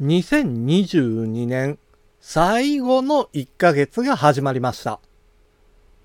[0.00, 1.78] 2022年
[2.20, 4.98] 最後の1ヶ月が始まりました。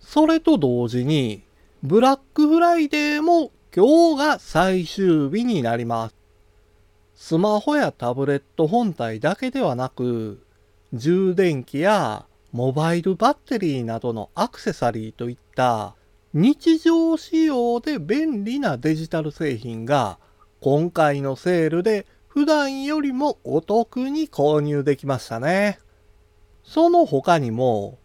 [0.00, 1.42] それと同時に、
[1.82, 6.14] ブラックフライデーも今日が最終日になります。
[7.14, 10.42] スマホやタブレット本体だけではなく、
[10.94, 15.94] 充電器やモバイルバッテリーなどのアクセサリーといった
[16.32, 20.18] 日常使用で便利なデジタル製品が
[20.62, 25.78] 今回のセールで普段よりもお得に購入できましたね。
[26.64, 27.98] その他にも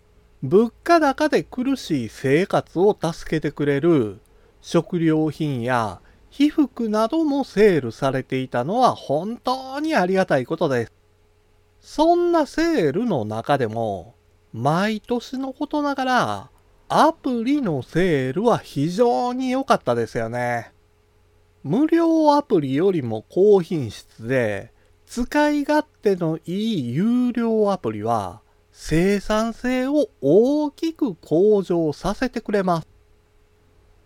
[0.44, 4.20] 物価高で苦しい生活を助けてくれる
[4.60, 10.92] 食料品や被服などもセールされていたのは本当にありがたいことです。
[11.80, 14.14] そんなセールの中でも
[14.52, 16.50] 毎年のことながら
[16.90, 20.74] アプリのセールは非常に良かったですよね。
[21.64, 24.72] 無料アプリよりも高品質で、
[25.06, 32.88] 使い勝手のいい有料アプリは生産性を大きく向上させてくれます。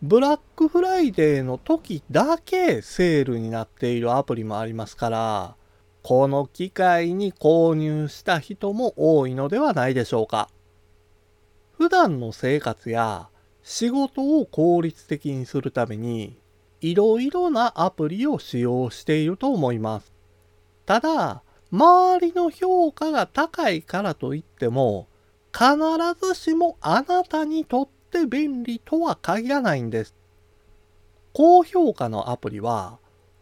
[0.02, 5.56] ブラックフライデーの時だけセールになっているアプリもありますから、
[6.04, 10.50] この機会に購入した人も多いのではないでしょうか。
[11.78, 13.30] 普段の生活や
[13.64, 16.38] 仕事を効率的にするために
[16.82, 20.12] いろいろなアプリを使用していると思います。
[20.86, 25.08] ただ、周りの評価が高いからといっても
[25.54, 25.76] 必
[26.20, 30.16] ずしもあなたにとって便利とは限らないんです。
[31.34, 33.00] 高評価のアプリは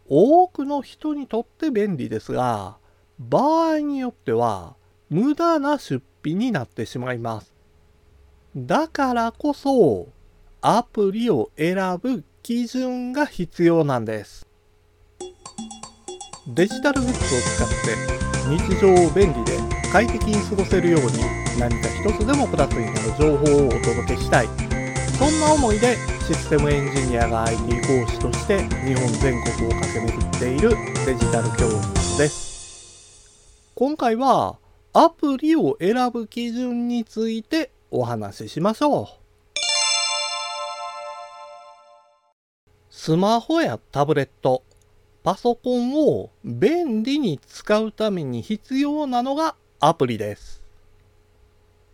[0.08, 2.76] 多くの人にとって便利ですが
[3.18, 4.76] 場合によっては
[5.08, 7.52] 無駄な出費になってしまいます。
[8.56, 10.08] だからこそ、
[10.60, 14.46] アプリを選ぶ基準が必要なんです。
[16.48, 19.58] デジタルグッズを使って日常を便利で
[19.92, 21.08] 快適に過ごせるように
[21.58, 24.48] 何か一つでもプラスになる情報をお届けしたい。
[25.18, 25.96] そんな思いで
[26.26, 30.70] システムエンジニアが IT 講師として日本全国を駆け巡っている
[31.04, 31.68] デジタル教
[32.00, 33.70] 室です。
[33.74, 34.56] 今回は
[34.94, 39.19] アプリを選ぶ基準についてお話ししましょう。
[43.02, 44.62] スマホやタブレット、
[45.22, 50.62] パソコンを便利に使うために必要なのがアプリです。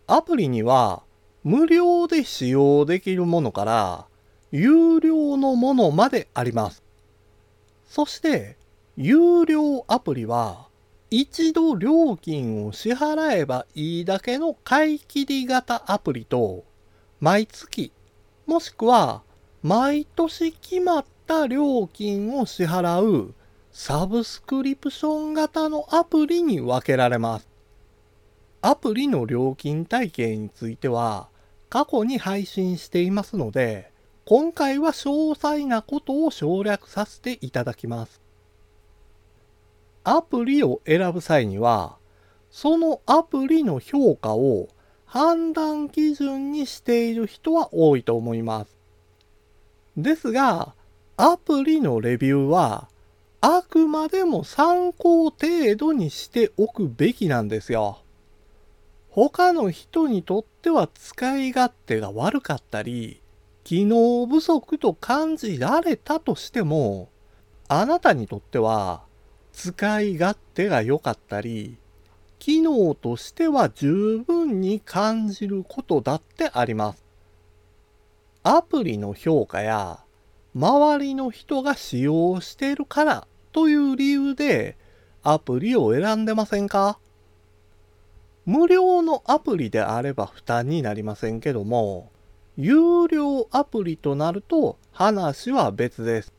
[0.08, 1.04] アプリには
[1.44, 4.06] 無料で使用できるものから
[4.50, 6.82] 有料のものまであります。
[7.86, 8.56] そして
[8.96, 10.66] 有料アプリは
[11.12, 16.64] 一度料金を支払えばいいだけの買い切り型アプリと、
[17.20, 17.92] 毎月、
[18.44, 19.22] もしくは
[19.62, 23.34] 毎年決まった料金を支払う
[23.72, 27.48] サブスクリプション型のアプリに分けられます。
[28.62, 31.28] アプリの料金体系については
[31.68, 33.90] 過去に配信していますので、
[34.24, 38.20] 今回は詳細なことを省略させていただきます。
[40.04, 41.96] アプリを選ぶ際には、
[42.50, 44.68] そのアプリの評価を
[45.04, 48.75] 判断基準にしている人は多いと思います。
[49.96, 50.74] ですが、
[51.16, 52.88] アプリのレビューは、
[53.40, 58.02] あくまでも参考程度にしておくべきなんですよ。
[59.08, 63.22] 他の人にとっては使い勝手が悪かったり、
[63.64, 67.08] 機能不足と感じられたとしても、
[67.66, 69.02] あなたにとっては
[69.52, 71.78] 使い勝手が良かったり、
[72.38, 77.05] 機能としては十分に感じることだってあります。
[78.48, 79.98] アプリの評価や
[80.54, 84.76] 周りの人が使用しているからという理由で
[85.24, 87.00] アプリを選んでませんか？
[88.44, 92.12] 無料のアプリであれば負担になりませんけども、
[92.56, 96.32] 有料アプリとなると話は別です。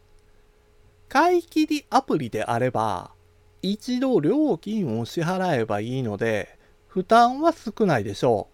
[1.09, 3.11] 買い切りアプリであれば、
[3.61, 8.47] 一度料金を支払えばいいので、負担は少ないでしょ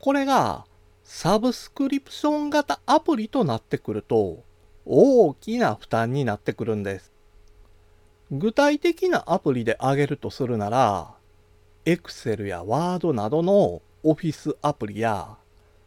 [0.00, 0.02] う。
[0.02, 0.64] これが、
[1.08, 4.42] サブスクリプション型アプリとなってくると、
[4.84, 7.12] 大きな負担になってくるんです。
[8.32, 11.14] 具体的なアプリで挙げるとするなら、
[11.84, 15.36] Excel や Word などの Office アプリや、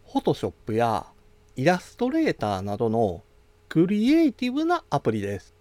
[0.08, 1.06] Photoshop や
[1.58, 3.22] イラストレーターなどの
[3.68, 5.54] クリエイティブなアプリです。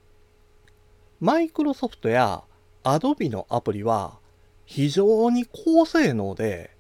[1.21, 2.45] マイクロソフトや
[2.85, 4.21] Adobe のアプリは
[4.67, 6.78] 非常に高性能で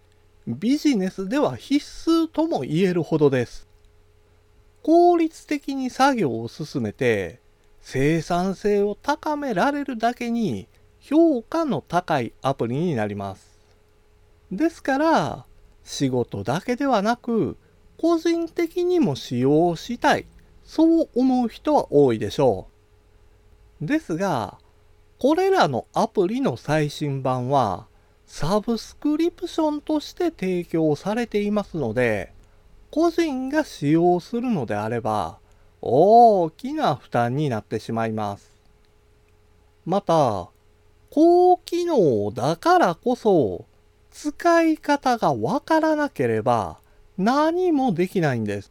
[0.51, 3.69] ビジネスでは必須とも言えるほどです。
[4.83, 7.39] 効率的に作業を進めて
[7.83, 10.67] 生産性を高められるだけに
[11.01, 13.59] 評価の高いアプリになります。
[14.51, 15.45] ですから、
[15.85, 17.59] 仕事だけではなく、
[17.99, 20.25] 個人的にも使用したい、
[20.65, 22.69] そう思う人は多いでしょ
[23.83, 23.87] う。
[23.87, 24.59] ですが、
[25.19, 27.88] これらのアプリの最新版は、
[28.29, 32.35] サブスクリプションとして提供されていますので、
[32.91, 35.39] 個人が使用するのであれば、
[35.81, 38.53] 大きな負担になってしまいます。
[39.87, 40.51] また、
[41.11, 43.65] 高機能だからこそ、
[44.11, 46.79] 使い方がわからなければ
[47.17, 48.71] 何もできないんです。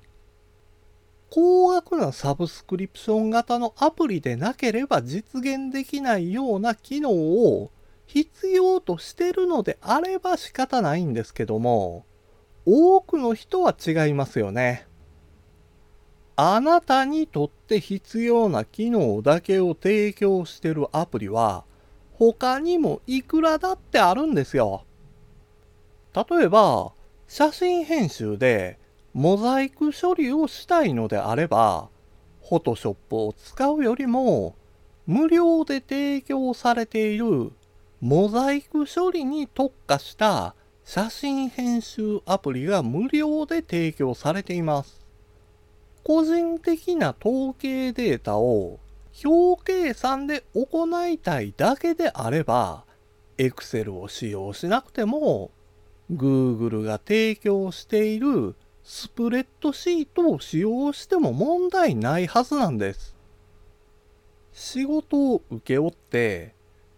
[1.32, 7.72] 高額なサブスクリプション型のアプリでなければ実現できないような機能を
[8.08, 12.06] 必要としてるのであれば仕方ないんですけども、
[12.66, 14.88] 多くの人は違いますよね。
[16.36, 21.64] あなたにとって必要な機能だけを提供してるアプリは、
[22.14, 24.84] 他にもいくらだってあるんですよ。
[26.14, 26.94] 例えば、
[27.28, 28.80] 写真編集で
[29.14, 31.90] モザイク処理をしたいのであれば、
[32.48, 34.56] フォトショップを使うよりも、
[35.08, 37.52] 無料で提供されている
[38.00, 40.54] モザイク処理に特化した
[40.86, 45.06] 写真編集アプリが無料で提供されています。
[46.04, 48.80] 個人的な統計データを
[49.26, 52.86] 表計算で行いたいだけであれば、
[53.38, 55.50] Excel を使用しなくても、
[56.12, 63.16] Google が提供しているスプレッドシートを使用しても問題ないはずなんです。
[64.54, 66.56] 仕事を請け負って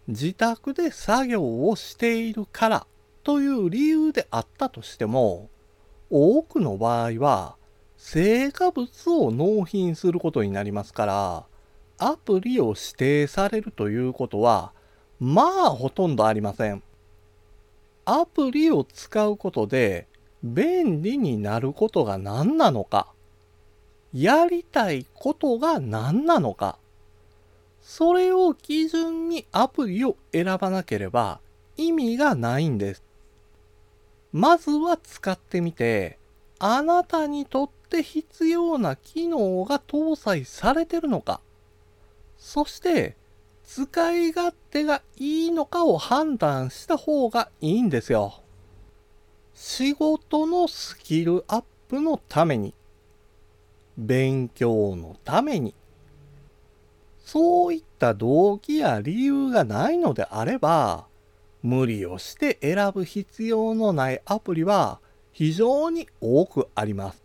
[0.09, 2.87] 自宅で作業をしているから
[3.23, 5.49] という理由であったとしても、
[6.09, 7.57] 多くの場合は
[7.95, 11.45] 成果物を納品することになりますから、
[11.99, 14.73] アプリを指定されるということは、
[15.19, 16.81] まあほとんどありません。
[18.05, 20.07] アプリを使うことで
[20.43, 23.13] 便利になることが何なのか、
[24.11, 26.79] やりたいことが何なのか、
[27.91, 31.39] それを基準にアプリを選ばなければ
[31.75, 33.03] 意味がないんです。
[34.31, 36.19] まずは使ってみて、
[36.59, 41.41] あなたにとって必要な機能が搭載されてるのか、
[42.37, 43.17] そして
[43.65, 48.43] 使い勝手がいいのかを判断した方がいいんですよ。
[49.55, 52.75] 仕事のスキルアップのために、
[53.97, 55.73] 勉強のために、
[57.31, 61.05] そういった動機や理由がないのであれば、
[61.61, 64.99] 無理をして選ぶ必要のないアプリは
[65.31, 67.23] 非常に多くあります。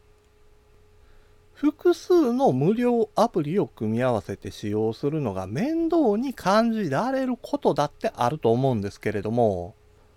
[1.54, 9.74] 複数の無料アプリを組み合わせて使用するのが面倒に感じられることだってあると思うんですけれども、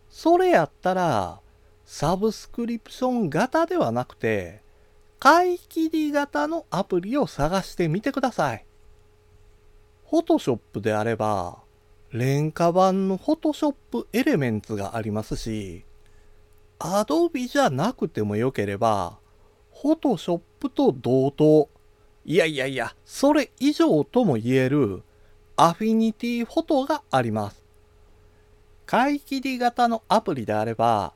[0.09, 1.39] それやったら、
[1.85, 4.61] サブスクリプション型ではなくて、
[5.17, 8.66] 買い切り型のアプリを探してみてください。
[10.09, 11.57] フォトショップであれば、
[12.13, 15.83] 廉価版のフォトショップエレメンツがありますし、
[16.79, 19.17] アドビじゃなくてもよければ、
[19.81, 21.67] フォトショップと同等、
[22.23, 25.03] いやいやいや、それ以上とも言える
[25.57, 27.65] アフィニティフォトがあります。
[28.85, 31.13] 買い切り型のアプリであれば、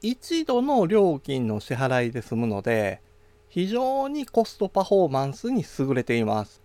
[0.00, 3.02] 一度の料金の支払いで済むので、
[3.50, 6.62] 非常にコストパフォーマンスに優れています。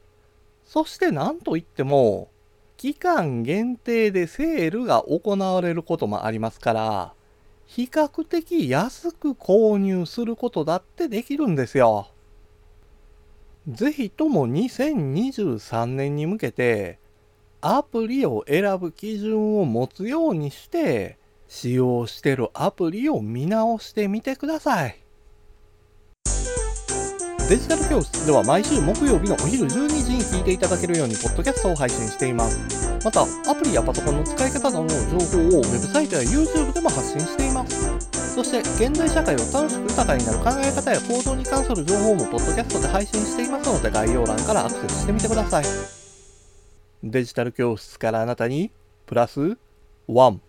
[0.65, 2.29] そして何といっても、
[2.77, 7.13] 期間限定でセールが行われることもありますから、
[7.65, 12.09] 比較的安く購入することだってできるんですよ。
[13.67, 16.99] ぜひとも2023年に向けて、
[17.61, 21.17] アプリを選ぶ基準を持つようにして、
[21.47, 25.04] 使用してるアプリを見直してみてください。
[27.47, 32.59] デジタル教室では毎週木曜日のお昼12時に聞いていただけるようにポッドキャストを配信しています。
[33.05, 38.33] また、アプリやパソコンの使い方などの情報をウェブサイトや YouTube でも発信しています。
[38.33, 45.65] そして、現代社会を楽しく豊かになる考え方や行動に関する情報もポッドキャストで配信していますので、概要欄からアクセスしてみてください。
[47.03, 48.71] デジタル教室からあなたに、
[49.05, 49.55] プラス
[50.09, 50.39] 1。